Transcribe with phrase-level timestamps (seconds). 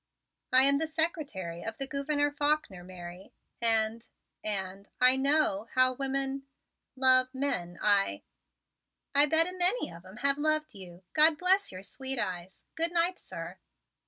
[0.51, 4.07] "I am the secretary of the Gouverneur Faulkner, Mary, and
[4.43, 6.47] and I know how women
[6.95, 7.77] love men.
[7.83, 8.23] I"
[9.13, 12.63] "I bet a many of 'em have loved you, God bless your sweet eyes.
[12.73, 13.59] Good night, sir!"